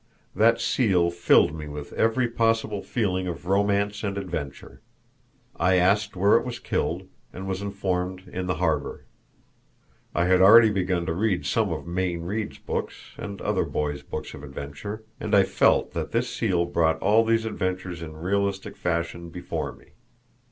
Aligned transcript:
That 0.35 0.59
seal 0.59 1.11
filled 1.11 1.53
me 1.53 1.67
with 1.67 1.93
every 1.93 2.27
possible 2.27 2.81
feeling 2.81 3.27
of 3.27 3.45
romance 3.45 4.03
and 4.03 4.17
adventure. 4.17 4.81
I 5.55 5.75
asked 5.75 6.15
where 6.15 6.37
it 6.37 6.43
was 6.43 6.57
killed, 6.57 7.07
and 7.31 7.47
was 7.47 7.61
informed 7.61 8.27
in 8.27 8.47
the 8.47 8.55
harbor. 8.55 9.05
I 10.15 10.25
had 10.25 10.41
already 10.41 10.71
begun 10.71 11.05
to 11.05 11.13
read 11.13 11.45
some 11.45 11.69
of 11.71 11.85
Mayne 11.85 12.21
Reid's 12.23 12.57
books 12.57 13.11
and 13.15 13.41
other 13.43 13.63
boys' 13.63 14.01
books 14.01 14.33
of 14.33 14.41
adventure, 14.41 15.03
and 15.19 15.35
I 15.35 15.43
felt 15.43 15.91
that 15.91 16.09
this 16.13 16.27
seal 16.31 16.65
brought 16.65 16.99
all 16.99 17.23
these 17.23 17.45
adventures 17.45 18.01
in 18.01 18.17
realistic 18.17 18.75
fashion 18.77 19.29
before 19.29 19.71
me. 19.71 19.89